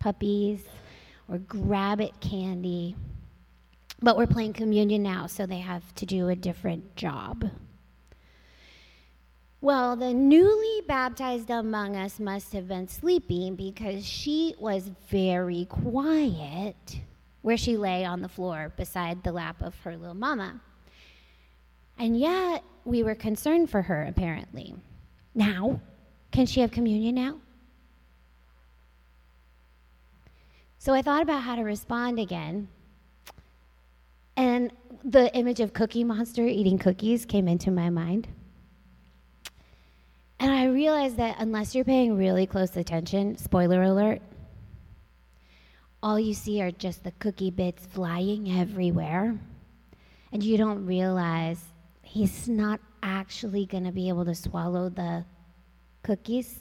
puppies 0.00 0.64
or 1.28 1.38
grab 1.38 2.00
at 2.00 2.20
candy 2.20 2.96
but 4.02 4.16
we're 4.16 4.26
playing 4.26 4.52
communion 4.52 5.02
now, 5.02 5.26
so 5.26 5.46
they 5.46 5.60
have 5.60 5.94
to 5.94 6.06
do 6.06 6.28
a 6.28 6.36
different 6.36 6.96
job. 6.96 7.50
Well, 9.60 9.94
the 9.94 10.12
newly 10.12 10.80
baptized 10.88 11.48
among 11.48 11.94
us 11.94 12.18
must 12.18 12.52
have 12.52 12.66
been 12.66 12.88
sleeping 12.88 13.54
because 13.54 14.04
she 14.04 14.56
was 14.58 14.90
very 15.08 15.66
quiet 15.66 16.98
where 17.42 17.56
she 17.56 17.76
lay 17.76 18.04
on 18.04 18.22
the 18.22 18.28
floor 18.28 18.72
beside 18.76 19.22
the 19.22 19.30
lap 19.30 19.62
of 19.62 19.78
her 19.84 19.96
little 19.96 20.14
mama. 20.14 20.60
And 21.96 22.18
yet, 22.18 22.64
we 22.84 23.04
were 23.04 23.14
concerned 23.14 23.70
for 23.70 23.82
her, 23.82 24.02
apparently. 24.04 24.74
Now, 25.32 25.80
can 26.32 26.46
she 26.46 26.60
have 26.60 26.72
communion 26.72 27.14
now? 27.14 27.38
So 30.78 30.92
I 30.92 31.02
thought 31.02 31.22
about 31.22 31.42
how 31.42 31.54
to 31.54 31.62
respond 31.62 32.18
again 32.18 32.66
and 34.36 34.72
the 35.04 35.34
image 35.36 35.60
of 35.60 35.72
Cookie 35.72 36.04
Monster 36.04 36.46
eating 36.46 36.78
cookies 36.78 37.24
came 37.24 37.48
into 37.48 37.70
my 37.70 37.90
mind. 37.90 38.28
And 40.40 40.50
I 40.50 40.66
realized 40.66 41.16
that 41.18 41.36
unless 41.38 41.74
you're 41.74 41.84
paying 41.84 42.16
really 42.16 42.46
close 42.46 42.76
attention, 42.76 43.36
spoiler 43.36 43.82
alert, 43.82 44.20
all 46.02 46.18
you 46.18 46.34
see 46.34 46.60
are 46.60 46.72
just 46.72 47.04
the 47.04 47.12
cookie 47.12 47.50
bits 47.50 47.86
flying 47.86 48.58
everywhere. 48.58 49.38
And 50.32 50.42
you 50.42 50.56
don't 50.56 50.84
realize 50.84 51.62
he's 52.02 52.48
not 52.48 52.80
actually 53.02 53.66
going 53.66 53.84
to 53.84 53.92
be 53.92 54.08
able 54.08 54.24
to 54.24 54.34
swallow 54.34 54.88
the 54.88 55.24
Cookies? 56.02 56.58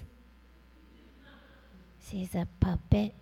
She's 2.08 2.36
a 2.36 2.48
puppet. 2.60 3.16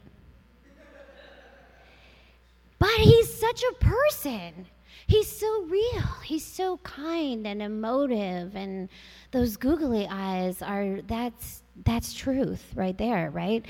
But 3.00 3.08
he's 3.08 3.34
such 3.34 3.63
a 3.63 3.74
person. 3.75 4.65
He's 5.08 5.32
so 5.32 5.63
real. 5.70 6.03
He's 6.25 6.46
so 6.46 6.75
kind 6.84 7.48
and 7.48 7.62
emotive 7.62 8.58
and 8.58 8.89
those 9.32 9.56
googly 9.56 10.06
eyes 10.12 10.62
are 10.62 11.00
that's 11.08 11.63
that's 11.86 12.13
truth 12.13 12.62
right 12.75 12.98
there, 12.98 13.29
right? 13.29 13.65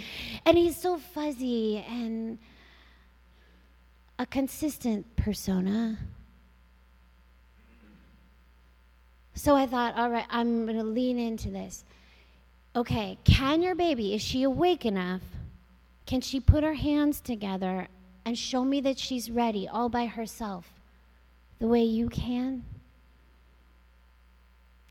And 0.47 0.57
he's 0.57 0.75
so 0.75 0.97
fuzzy 0.97 1.85
and 1.87 2.39
a 4.17 4.25
consistent 4.25 5.15
persona. 5.15 5.99
So 9.35 9.55
I 9.55 9.67
thought, 9.67 9.95
all 9.95 10.09
right, 10.09 10.25
I'm 10.31 10.65
going 10.65 10.79
to 10.79 10.83
lean 10.83 11.19
into 11.19 11.51
this. 11.51 11.85
Okay, 12.75 13.19
can 13.25 13.61
your 13.61 13.75
baby, 13.75 14.15
is 14.15 14.23
she 14.23 14.41
awake 14.41 14.87
enough? 14.87 15.21
Can 16.07 16.19
she 16.19 16.39
put 16.39 16.63
her 16.63 16.73
hands 16.73 17.21
together 17.21 17.89
and 18.25 18.37
show 18.37 18.63
me 18.63 18.81
that 18.81 18.99
she's 18.99 19.29
ready 19.29 19.67
all 19.67 19.89
by 19.89 20.05
herself 20.05 20.71
the 21.59 21.67
way 21.67 21.83
you 21.83 22.09
can? 22.09 22.63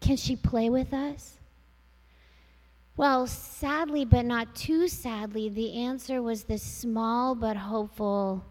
Can 0.00 0.16
she 0.16 0.36
play 0.36 0.70
with 0.70 0.92
us? 0.92 1.38
Well, 2.96 3.26
sadly, 3.26 4.04
but 4.04 4.24
not 4.24 4.54
too 4.54 4.88
sadly, 4.88 5.48
the 5.48 5.74
answer 5.74 6.20
was 6.20 6.44
the 6.44 6.58
small 6.58 7.34
but 7.34 7.56
hopeful 7.56 8.44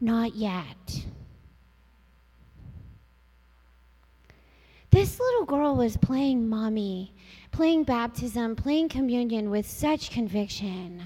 not 0.00 0.34
yet. 0.34 1.04
This 4.90 5.18
little 5.18 5.46
girl 5.46 5.74
was 5.74 5.96
playing 5.96 6.48
mommy, 6.50 7.14
playing 7.50 7.84
baptism, 7.84 8.56
playing 8.56 8.90
communion 8.90 9.48
with 9.48 9.66
such 9.66 10.10
conviction. 10.10 11.02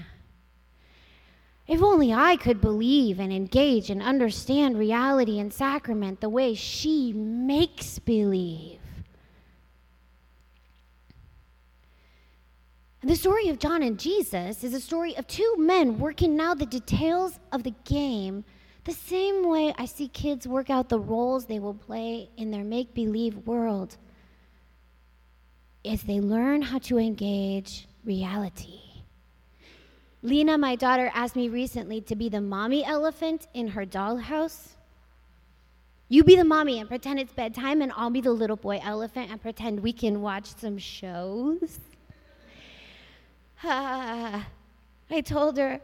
If 1.67 1.83
only 1.83 2.13
I 2.13 2.37
could 2.37 2.61
believe 2.61 3.19
and 3.19 3.31
engage 3.33 3.89
and 3.89 4.01
understand 4.01 4.77
reality 4.77 5.39
and 5.39 5.51
sacrament 5.51 6.21
the 6.21 6.29
way 6.29 6.53
she 6.53 7.11
makes 7.13 7.99
believe. 7.99 8.79
The 13.03 13.15
story 13.15 13.49
of 13.49 13.59
John 13.59 13.83
and 13.83 13.99
Jesus 13.99 14.63
is 14.63 14.73
a 14.73 14.79
story 14.79 15.15
of 15.17 15.27
two 15.27 15.55
men 15.57 15.99
working 15.99 16.39
out 16.39 16.59
the 16.59 16.65
details 16.65 17.39
of 17.51 17.63
the 17.63 17.75
game 17.85 18.43
the 18.87 18.93
same 18.93 19.45
way 19.45 19.73
I 19.77 19.85
see 19.85 20.07
kids 20.07 20.47
work 20.47 20.69
out 20.69 20.87
the 20.87 20.99
roles 20.99 21.45
they 21.45 21.59
will 21.59 21.73
play 21.73 22.29
in 22.37 22.51
their 22.51 22.63
make 22.63 22.93
believe 22.93 23.35
world 23.45 23.97
as 25.83 26.03
they 26.03 26.21
learn 26.21 26.61
how 26.61 26.79
to 26.79 26.97
engage 26.97 27.85
reality. 28.05 28.86
Lena, 30.23 30.57
my 30.57 30.75
daughter, 30.75 31.11
asked 31.13 31.35
me 31.35 31.47
recently 31.47 32.01
to 32.01 32.15
be 32.15 32.29
the 32.29 32.41
mommy 32.41 32.83
elephant 32.83 33.47
in 33.53 33.69
her 33.69 33.85
dollhouse. 33.85 34.69
You 36.09 36.23
be 36.23 36.35
the 36.35 36.43
mommy 36.43 36.79
and 36.79 36.87
pretend 36.87 37.19
it's 37.19 37.33
bedtime, 37.33 37.81
and 37.81 37.91
I'll 37.95 38.09
be 38.09 38.21
the 38.21 38.31
little 38.31 38.55
boy 38.55 38.79
elephant 38.83 39.29
and 39.29 39.41
pretend 39.41 39.81
we 39.81 39.93
can 39.93 40.21
watch 40.21 40.55
some 40.55 40.77
shows. 40.77 41.79
I 43.63 45.21
told 45.23 45.57
her, 45.57 45.81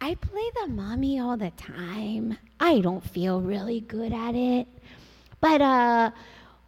I 0.00 0.16
play 0.16 0.50
the 0.60 0.68
mommy 0.68 1.20
all 1.20 1.36
the 1.36 1.52
time. 1.52 2.36
I 2.58 2.80
don't 2.80 3.08
feel 3.08 3.40
really 3.40 3.80
good 3.80 4.12
at 4.12 4.34
it. 4.34 4.66
But 5.40 5.60
uh 5.60 6.10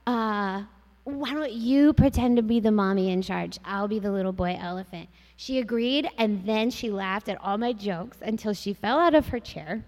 uh 0.06 0.62
why 1.02 1.32
don't 1.32 1.52
you 1.52 1.92
pretend 1.92 2.36
to 2.36 2.42
be 2.42 2.60
the 2.60 2.70
mommy 2.70 3.10
in 3.10 3.22
charge? 3.22 3.58
I'll 3.64 3.88
be 3.88 3.98
the 3.98 4.10
little 4.10 4.32
boy 4.32 4.56
elephant. 4.60 5.08
She 5.44 5.58
agreed 5.58 6.08
and 6.16 6.46
then 6.46 6.70
she 6.70 6.90
laughed 6.90 7.28
at 7.28 7.38
all 7.38 7.58
my 7.58 7.74
jokes 7.74 8.16
until 8.22 8.54
she 8.54 8.72
fell 8.72 8.98
out 8.98 9.14
of 9.14 9.28
her 9.28 9.38
chair 9.38 9.84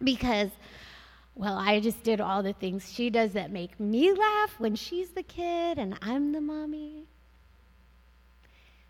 because 0.00 0.50
well, 1.34 1.58
I 1.58 1.80
just 1.80 2.04
did 2.04 2.20
all 2.20 2.44
the 2.44 2.52
things 2.52 2.92
she 2.92 3.10
does 3.10 3.32
that 3.32 3.50
make 3.50 3.80
me 3.80 4.12
laugh 4.12 4.54
when 4.58 4.76
she's 4.76 5.10
the 5.10 5.24
kid 5.24 5.78
and 5.78 5.98
I'm 6.00 6.30
the 6.30 6.40
mommy. 6.40 7.07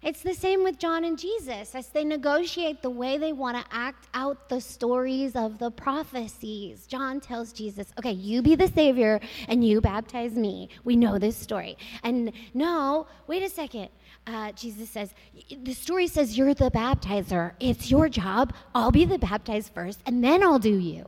It's 0.01 0.23
the 0.23 0.35
same 0.35 0.63
with 0.63 0.79
John 0.79 1.03
and 1.03 1.19
Jesus 1.19 1.75
as 1.75 1.89
they 1.89 2.05
negotiate 2.05 2.83
the 2.83 2.91
way 2.91 3.19
they 3.19 3.33
want 3.33 3.57
to 3.57 3.65
act 3.75 4.07
out 4.15 4.49
the 4.49 4.61
stories 4.61 5.35
of 5.35 5.59
the 5.59 5.73
prophecies. 5.73 6.87
John 6.87 7.21
tells 7.21 7.53
Jesus, 7.53 7.93
okay, 7.99 8.13
you 8.13 8.41
be 8.41 8.55
the 8.55 8.69
Savior 8.69 9.19
and 9.49 9.67
you 9.67 9.81
baptize 9.81 10.35
me. 10.35 10.69
We 10.85 10.95
know 10.95 11.19
this 11.19 11.37
story. 11.37 11.77
And 12.05 12.33
no, 12.55 13.09
wait 13.27 13.43
a 13.43 13.51
second. 13.51 13.89
Uh, 14.25 14.53
Jesus 14.53 14.89
says, 14.89 15.13
the 15.51 15.75
story 15.75 16.07
says 16.07 16.39
you're 16.39 16.55
the 16.55 16.71
baptizer. 16.71 17.55
It's 17.59 17.91
your 17.91 18.09
job. 18.09 18.55
I'll 18.77 18.93
be 18.93 19.05
the 19.05 19.19
baptized 19.19 19.73
first 19.75 20.01
and 20.07 20.23
then 20.23 20.45
I'll 20.45 20.61
do 20.61 20.79
you. 20.79 21.07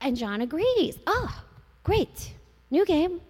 And 0.00 0.16
John 0.16 0.42
agrees. 0.42 0.96
Oh, 1.08 1.42
great. 1.82 2.34
New 2.70 2.84
game. 2.84 3.20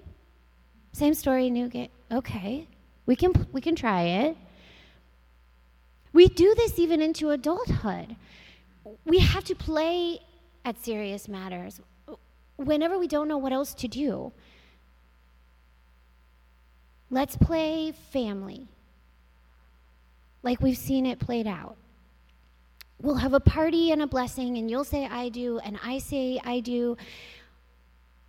Same 0.93 1.15
story, 1.15 1.49
new 1.49 1.69
game. 1.69 1.89
Okay. 2.13 2.69
We 3.07 3.17
can, 3.17 3.47
we 3.53 3.61
can 3.61 3.75
try 3.77 4.03
it. 4.03 4.37
We 6.13 6.29
do 6.29 6.55
this 6.55 6.79
even 6.79 7.01
into 7.01 7.31
adulthood. 7.31 8.17
We 9.05 9.19
have 9.19 9.45
to 9.45 9.55
play 9.55 10.21
at 10.65 10.83
serious 10.85 11.29
matters 11.29 11.81
whenever 12.57 12.99
we 12.99 13.07
don't 13.07 13.29
know 13.29 13.39
what 13.39 13.53
else 13.53 13.75
to 13.75 13.89
do. 13.89 14.33
Let's 17.11 17.37
play 17.37 17.93
family, 18.13 18.67
like 20.43 20.61
we've 20.61 20.77
seen 20.77 21.07
it 21.07 21.21
played 21.21 21.47
out. 21.47 21.77
We'll 23.01 23.17
have 23.17 23.35
a 23.35 23.41
party 23.41 23.93
and 23.93 24.03
a 24.03 24.07
blessing, 24.07 24.57
and 24.57 24.71
you'll 24.71 24.85
say, 24.85 25.07
I 25.07 25.29
do, 25.29 25.59
and 25.59 25.79
I 25.85 25.99
say, 25.99 26.41
I 26.43 26.61
do. 26.61 26.97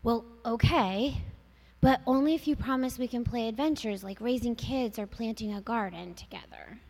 Well, 0.04 0.26
okay. 0.46 1.22
But 1.88 2.02
only 2.06 2.36
if 2.36 2.50
you 2.50 2.58
promise 2.58 3.00
we 3.00 3.08
can 3.08 3.23
play 3.23 3.47
adventures 3.47 4.04
like 4.04 4.19
raising 4.19 4.56
kids 4.56 5.00
or 5.00 5.08
planting 5.08 5.54
a 5.54 5.62
garden 5.62 6.15
together. 6.15 6.82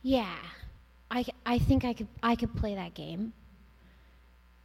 Yeah, 0.00 0.38
I, 1.10 1.26
I 1.44 1.58
think 1.58 1.84
I 1.84 1.92
could, 1.92 2.08
I 2.22 2.34
could 2.34 2.56
play 2.56 2.74
that 2.74 2.94
game. 2.94 3.34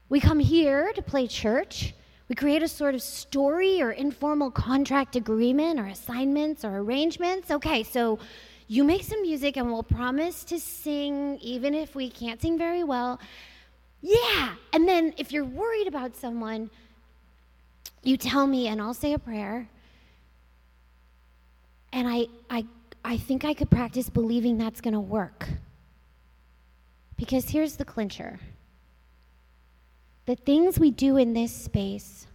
We 0.07 0.21
come 0.21 0.39
here 0.39 0.93
to 0.93 1.01
play 1.01 1.27
church. 1.27 1.93
We 2.29 2.35
create 2.35 2.63
a 2.63 2.69
sort 2.69 2.95
of 2.95 3.01
story 3.01 3.81
or 3.81 3.91
informal 3.91 4.49
contract 4.49 5.17
agreement 5.17 5.77
or 5.77 5.87
assignments 5.87 6.63
or 6.63 6.77
arrangements. 6.77 7.51
Okay, 7.51 7.83
so 7.83 8.17
you 8.69 8.85
make 8.85 9.03
some 9.03 9.21
music 9.21 9.57
and 9.57 9.69
we'll 9.69 9.83
promise 9.83 10.45
to 10.45 10.57
sing 10.57 11.37
even 11.41 11.73
if 11.73 11.95
we 11.95 12.09
can't 12.09 12.41
sing 12.41 12.57
very 12.57 12.85
well. 12.85 13.19
Yeah, 14.01 14.53
and 14.71 14.87
then 14.87 15.13
if 15.17 15.33
you're 15.33 15.43
worried 15.43 15.87
about 15.87 16.15
someone, 16.15 16.69
you 18.03 18.17
tell 18.17 18.47
me 18.47 18.67
and 18.67 18.81
I'll 18.81 18.93
say 18.93 19.13
a 19.13 19.19
prayer. 19.19 19.69
And 21.91 22.07
I, 22.07 22.27
I, 22.49 22.65
I 23.03 23.17
think 23.17 23.45
I 23.45 23.53
could 23.53 23.69
practice 23.69 24.09
believing 24.09 24.57
that's 24.57 24.81
going 24.81 24.93
to 24.93 24.99
work. 24.99 25.47
Because 27.17 27.49
here's 27.49 27.75
the 27.75 27.85
clincher 27.85 28.39
the 30.25 30.35
things 30.35 30.79
we 30.79 30.91
do 30.91 31.17
in 31.17 31.33
this 31.33 31.51
space 31.51 32.27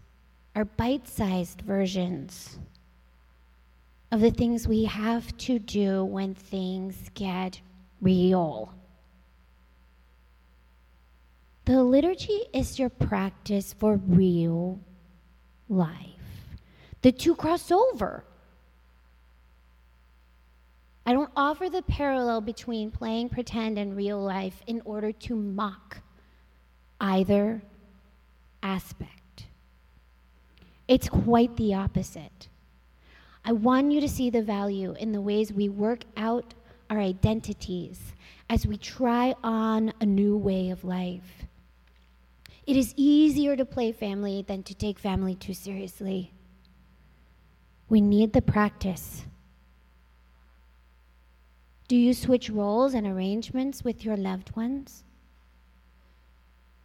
are 0.56 0.64
bite 0.64 1.06
sized 1.06 1.60
versions 1.60 2.58
of 4.10 4.20
the 4.20 4.30
things 4.32 4.66
we 4.66 4.84
have 4.84 5.36
to 5.36 5.58
do 5.58 6.04
when 6.04 6.34
things 6.34 7.10
get 7.14 7.60
real. 8.00 8.74
The 11.64 11.82
liturgy 11.82 12.42
is 12.52 12.78
your 12.78 12.90
practice 12.90 13.72
for 13.72 13.96
real 13.96 14.80
life. 15.68 15.90
The 17.02 17.12
two 17.12 17.34
cross 17.34 17.70
over. 17.70 18.24
I 21.06 21.12
don't 21.12 21.30
offer 21.36 21.68
the 21.68 21.82
parallel 21.82 22.40
between 22.40 22.90
playing 22.90 23.28
pretend 23.28 23.78
and 23.78 23.96
real 23.96 24.20
life 24.20 24.62
in 24.66 24.80
order 24.84 25.12
to 25.12 25.36
mock 25.36 25.98
either 27.00 27.62
aspect. 28.62 29.46
It's 30.88 31.08
quite 31.08 31.56
the 31.56 31.74
opposite. 31.74 32.48
I 33.44 33.52
want 33.52 33.92
you 33.92 34.00
to 34.00 34.08
see 34.08 34.30
the 34.30 34.42
value 34.42 34.94
in 34.98 35.12
the 35.12 35.20
ways 35.20 35.52
we 35.52 35.68
work 35.68 36.04
out 36.16 36.54
our 36.88 36.98
identities 36.98 38.00
as 38.48 38.66
we 38.66 38.76
try 38.78 39.34
on 39.42 39.92
a 40.00 40.06
new 40.06 40.36
way 40.36 40.70
of 40.70 40.84
life. 40.84 41.46
It 42.66 42.76
is 42.76 42.94
easier 42.96 43.56
to 43.56 43.64
play 43.64 43.92
family 43.92 44.42
than 44.46 44.62
to 44.62 44.74
take 44.74 44.98
family 44.98 45.34
too 45.34 45.52
seriously. 45.52 46.32
We 47.88 48.00
need 48.00 48.32
the 48.32 48.40
practice. 48.40 49.24
Do 51.88 51.96
you 51.96 52.14
switch 52.14 52.48
roles 52.48 52.94
and 52.94 53.06
arrangements 53.06 53.84
with 53.84 54.04
your 54.04 54.16
loved 54.16 54.56
ones? 54.56 55.04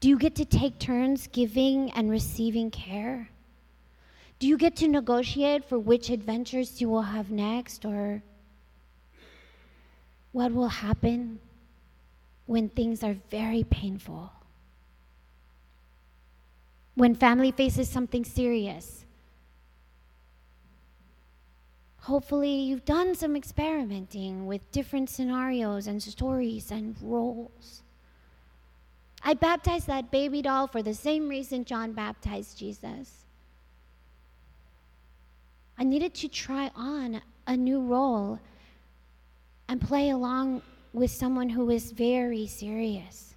Do 0.02 0.10
you 0.10 0.18
get 0.18 0.36
to 0.36 0.46
take 0.46 0.80
turns 0.80 1.28
giving 1.28 1.92
and 1.92 2.10
receiving 2.10 2.72
care? 2.72 3.30
Do 4.40 4.48
you 4.48 4.58
get 4.58 4.76
to 4.78 4.88
negotiate 4.88 5.64
for 5.66 5.80
which 5.80 6.10
adventures 6.10 6.82
you 6.82 6.90
will 6.90 7.02
have 7.02 7.32
next 7.32 7.86
or 7.86 8.22
what 10.32 10.54
will 10.54 10.70
happen 10.70 11.40
when 12.46 12.68
things 12.70 13.04
are 13.04 13.16
very 13.30 13.64
painful? 13.64 14.32
When 17.00 17.16
family 17.16 17.52
faces 17.52 17.88
something 17.88 18.26
serious? 18.26 19.06
Hopefully, 22.00 22.54
you've 22.54 22.84
done 22.84 23.16
some 23.16 23.38
experimenting 23.38 24.48
with 24.48 24.70
different 24.74 25.10
scenarios 25.10 25.88
and 25.88 26.04
stories 26.04 26.72
and 26.72 26.98
roles. 27.02 27.84
I 29.24 29.34
baptized 29.34 29.88
that 29.88 30.12
baby 30.12 30.42
doll 30.42 30.68
for 30.68 30.84
the 30.84 30.94
same 30.94 31.30
reason 31.30 31.64
John 31.64 31.94
baptized 31.94 32.58
Jesus. 32.58 33.24
I 35.78 35.86
needed 35.86 36.14
to 36.16 36.28
try 36.28 36.70
on 36.76 37.22
a 37.48 37.56
new 37.56 37.80
role 37.80 38.42
and 39.70 39.80
play 39.80 40.10
along 40.10 40.64
with 40.92 41.12
someone 41.12 41.48
who 41.48 41.70
is 41.70 41.94
very 41.94 42.46
serious 42.46 43.36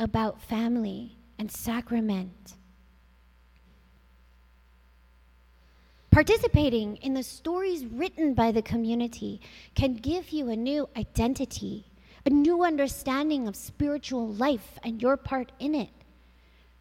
about 0.00 0.42
family 0.42 1.17
and 1.38 1.50
sacrament. 1.50 2.54
Participating 6.10 6.96
in 6.96 7.14
the 7.14 7.22
stories 7.22 7.84
written 7.86 8.34
by 8.34 8.50
the 8.50 8.62
community 8.62 9.40
can 9.74 9.94
give 9.94 10.30
you 10.30 10.48
a 10.48 10.56
new 10.56 10.88
identity, 10.96 11.86
a 12.26 12.30
new 12.30 12.64
understanding 12.64 13.46
of 13.46 13.54
spiritual 13.54 14.26
life 14.26 14.78
and 14.82 15.00
your 15.00 15.16
part 15.16 15.52
in 15.60 15.74
it. 15.74 15.90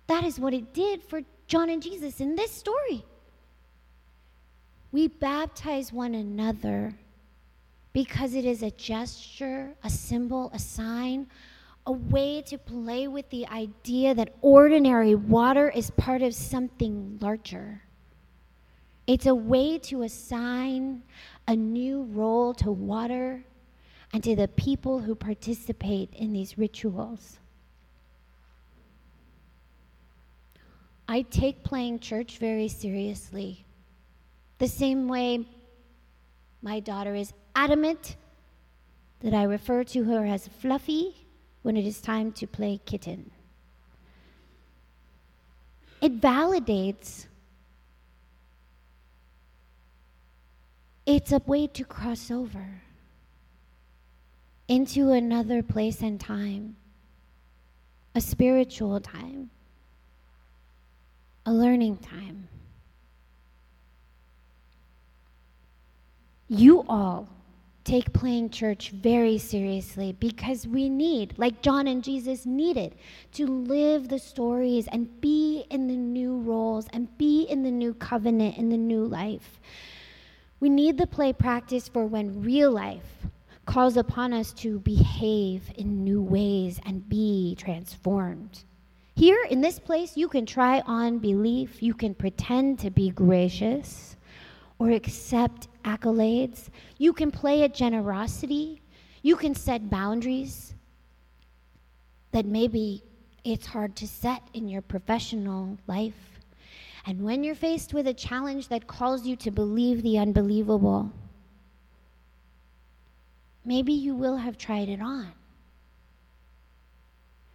That 0.08 0.24
is 0.24 0.40
what 0.40 0.54
it 0.54 0.74
did 0.74 1.04
for 1.04 1.22
John 1.48 1.70
and 1.70 1.84
Jesus 1.84 2.20
in 2.20 2.36
this 2.36 2.52
story. 2.52 3.06
We 4.92 5.08
baptize 5.08 5.94
one 5.94 6.16
another 6.16 6.96
because 7.94 8.34
it 8.34 8.46
is 8.46 8.64
a 8.64 8.72
gesture, 8.72 9.76
a 9.84 9.90
symbol, 9.90 10.50
a 10.54 10.60
sign, 10.60 11.28
a 11.88 11.92
way 11.92 12.42
to 12.42 12.58
play 12.58 13.08
with 13.08 13.30
the 13.30 13.48
idea 13.48 14.14
that 14.14 14.36
ordinary 14.42 15.16
water 15.16 15.70
is 15.70 15.90
part 15.92 16.22
of 16.22 16.36
something 16.36 17.18
larger. 17.22 17.82
It's 19.08 19.26
a 19.26 19.34
way 19.34 19.80
to 19.80 20.02
assign 20.02 21.04
a 21.48 21.56
new 21.56 22.04
role 22.04 22.54
to 22.56 22.70
water 22.70 23.42
and 24.12 24.22
to 24.26 24.36
the 24.36 24.50
people 24.50 25.00
who 25.00 25.16
participate 25.16 26.14
in 26.14 26.34
these 26.34 26.58
rituals. 26.58 27.40
I 31.08 31.22
take 31.22 31.64
playing 31.64 32.02
church 32.02 32.38
very 32.38 32.68
seriously. 32.68 33.66
The 34.58 34.68
same 34.68 35.08
way 35.08 35.48
my 36.62 36.82
daughter 36.82 37.16
is 37.16 37.32
adamant 37.56 38.18
that 39.22 39.34
I 39.34 39.44
refer 39.44 39.86
to 39.86 40.04
her 40.04 40.26
as 40.26 40.50
Fluffy 40.50 41.27
when 41.68 41.76
it 41.76 41.86
is 41.86 42.00
time 42.00 42.32
to 42.32 42.48
play 42.48 42.80
kitten. 42.86 43.30
It 46.00 46.22
validates 46.22 47.26
It's 51.06 51.34
a 51.34 51.42
way 51.46 51.68
to 51.68 51.86
cross 51.86 52.32
over 52.32 52.82
into 54.68 55.12
another 55.12 55.64
place 55.64 56.02
and 56.02 56.20
time, 56.20 56.76
a 58.14 58.20
spiritual 58.20 59.00
time, 59.00 59.50
a 61.46 61.54
learning 61.54 61.98
time. 61.98 62.50
You 66.50 66.86
all 66.90 67.30
take 67.88 68.12
playing 68.12 68.50
church 68.50 68.90
very 68.90 69.38
seriously 69.38 70.12
because 70.20 70.68
we 70.68 70.90
need, 70.90 71.34
like 71.38 71.62
John 71.62 71.88
and 71.88 72.04
Jesus 72.04 72.46
needed, 72.46 72.96
to 73.32 73.48
live 73.48 74.10
the 74.10 74.20
stories 74.20 74.88
and 74.90 75.22
be 75.22 75.66
in 75.70 75.88
the 75.88 75.96
new 75.96 76.38
roles 76.42 76.88
and 76.92 77.18
be 77.18 77.44
in 77.44 77.64
the 77.64 77.72
new 77.72 77.94
covenant, 77.94 78.58
in 78.58 78.68
the 78.68 78.78
new 78.78 79.06
life. 79.06 79.62
We 80.60 80.68
need 80.68 80.98
the 80.98 81.08
play 81.08 81.32
practice 81.32 81.88
for 81.88 82.06
when 82.06 82.42
real 82.42 82.72
life 82.72 83.26
calls 83.66 83.96
upon 83.96 84.34
us 84.34 84.52
to 84.54 84.80
behave 84.80 85.72
in 85.78 86.04
new 86.04 86.22
ways 86.22 86.82
and 86.86 87.08
be 87.08 87.56
transformed. 87.56 88.66
Here 89.16 89.46
in 89.50 89.62
this 89.62 89.80
place, 89.80 90.18
you 90.18 90.28
can 90.28 90.46
try 90.46 90.82
on 90.82 91.20
belief, 91.20 91.82
you 91.82 91.94
can 91.94 92.14
pretend 92.14 92.80
to 92.80 92.90
be 92.90 93.12
gracious 93.12 94.18
or 94.78 94.92
accept 94.92 95.70
accolades, 95.88 96.70
you 96.98 97.14
can 97.14 97.32
play 97.32 97.64
at 97.64 97.74
generosity, 97.74 98.82
you 99.22 99.36
can 99.36 99.56
set 99.56 99.90
boundaries 99.90 100.74
that 102.32 102.46
maybe 102.46 103.04
it's 103.44 103.66
hard 103.66 103.96
to 103.96 104.08
set 104.08 104.42
in 104.54 104.68
your 104.68 104.82
professional 104.82 105.78
life. 105.88 106.40
And 107.06 107.24
when 107.24 107.44
you're 107.44 107.56
faced 107.56 107.94
with 107.94 108.08
a 108.08 108.14
challenge 108.14 108.68
that 108.68 108.86
calls 108.86 109.26
you 109.26 109.38
to 109.38 109.52
believe 109.52 110.04
the 110.04 110.18
unbelievable, 110.18 111.10
maybe 113.64 113.94
you 113.94 114.14
will 114.14 114.36
have 114.36 114.58
tried 114.58 114.90
it 114.90 115.02
on. 115.02 115.32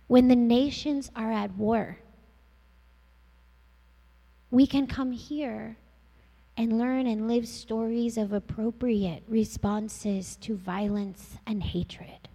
When 0.06 0.28
the 0.28 0.36
nations 0.36 1.10
are 1.14 1.30
at 1.30 1.54
war, 1.56 1.98
we 4.50 4.66
can 4.66 4.86
come 4.86 5.12
here 5.12 5.76
and 6.56 6.78
learn 6.78 7.06
and 7.06 7.28
live 7.28 7.48
stories 7.48 8.16
of 8.16 8.32
appropriate 8.32 9.22
responses 9.28 10.36
to 10.36 10.56
violence 10.56 11.38
and 11.46 11.62
hatred. 11.62 12.28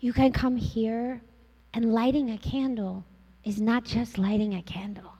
You 0.00 0.12
can 0.12 0.32
come 0.32 0.56
here 0.56 1.20
and 1.74 1.92
lighting 1.92 2.30
a 2.30 2.38
candle 2.38 3.04
is 3.44 3.60
not 3.60 3.84
just 3.84 4.18
lighting 4.18 4.54
a 4.54 4.62
candle. 4.62 5.12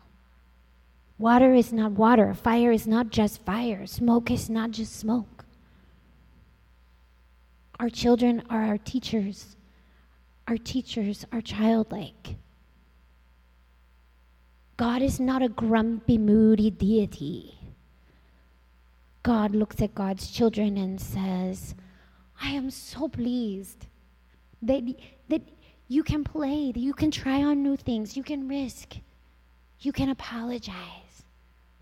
Water 1.18 1.52
is 1.52 1.72
not 1.72 1.92
water. 1.92 2.32
Fire 2.32 2.70
is 2.70 2.86
not 2.86 3.10
just 3.10 3.44
fire. 3.44 3.86
Smoke 3.86 4.30
is 4.30 4.48
not 4.48 4.70
just 4.70 4.94
smoke. 4.94 5.44
Our 7.80 7.88
children 7.88 8.44
are 8.48 8.62
our 8.62 8.78
teachers. 8.78 9.56
Our 10.46 10.56
teachers 10.56 11.24
are 11.32 11.40
childlike. 11.40 12.36
God 14.78 15.02
is 15.02 15.18
not 15.18 15.42
a 15.42 15.48
grumpy, 15.48 16.18
moody 16.18 16.70
deity. 16.70 17.58
God 19.24 19.52
looks 19.52 19.82
at 19.82 19.92
God's 19.92 20.30
children 20.30 20.76
and 20.76 21.00
says, 21.00 21.74
I 22.40 22.50
am 22.50 22.70
so 22.70 23.08
pleased 23.08 23.88
that, 24.62 24.84
that 25.28 25.42
you 25.88 26.04
can 26.04 26.22
play, 26.22 26.70
that 26.70 26.78
you 26.78 26.94
can 26.94 27.10
try 27.10 27.42
on 27.42 27.60
new 27.60 27.76
things, 27.76 28.16
you 28.16 28.22
can 28.22 28.46
risk, 28.46 28.94
you 29.80 29.90
can 29.90 30.10
apologize, 30.10 31.24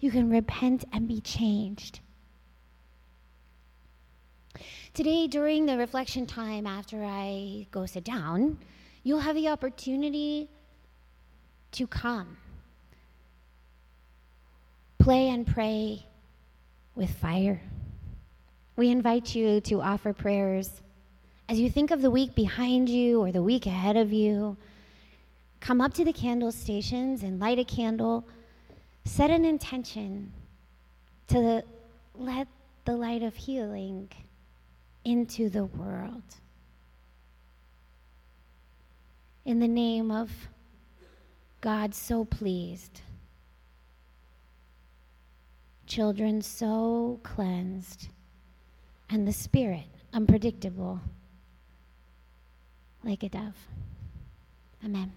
you 0.00 0.10
can 0.10 0.30
repent 0.30 0.86
and 0.90 1.06
be 1.06 1.20
changed. 1.20 2.00
Today, 4.94 5.26
during 5.26 5.66
the 5.66 5.76
reflection 5.76 6.24
time 6.24 6.66
after 6.66 7.04
I 7.04 7.66
go 7.70 7.84
sit 7.84 8.04
down, 8.04 8.56
you'll 9.02 9.20
have 9.20 9.36
the 9.36 9.48
opportunity 9.48 10.48
to 11.72 11.86
come. 11.86 12.38
Play 15.06 15.28
and 15.28 15.46
pray 15.46 16.04
with 16.96 17.10
fire. 17.10 17.60
We 18.74 18.90
invite 18.90 19.36
you 19.36 19.60
to 19.60 19.80
offer 19.80 20.12
prayers 20.12 20.82
as 21.48 21.60
you 21.60 21.70
think 21.70 21.92
of 21.92 22.02
the 22.02 22.10
week 22.10 22.34
behind 22.34 22.88
you 22.88 23.20
or 23.20 23.30
the 23.30 23.40
week 23.40 23.66
ahead 23.66 23.96
of 23.96 24.12
you, 24.12 24.56
come 25.60 25.80
up 25.80 25.94
to 25.94 26.04
the 26.04 26.12
candle 26.12 26.50
stations 26.50 27.22
and 27.22 27.38
light 27.38 27.60
a 27.60 27.64
candle. 27.64 28.26
Set 29.04 29.30
an 29.30 29.44
intention 29.44 30.32
to 31.28 31.62
let 32.16 32.48
the 32.84 32.96
light 32.96 33.22
of 33.22 33.36
healing 33.36 34.08
into 35.04 35.48
the 35.48 35.66
world. 35.66 36.24
In 39.44 39.60
the 39.60 39.68
name 39.68 40.10
of 40.10 40.32
God 41.60 41.94
so 41.94 42.24
pleased, 42.24 43.02
children 45.86 46.42
so 46.42 47.20
cleansed, 47.22 48.08
and 49.08 49.26
the 49.26 49.32
Spirit 49.32 49.84
unpredictable 50.12 51.00
like 53.04 53.22
a 53.22 53.28
dove. 53.28 53.54
Amen. 54.84 55.12